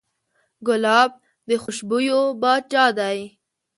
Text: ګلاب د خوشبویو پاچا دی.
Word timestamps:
ګلاب 0.67 1.11
د 1.47 1.49
خوشبویو 1.63 2.21
پاچا 2.41 2.85
دی. 2.97 3.19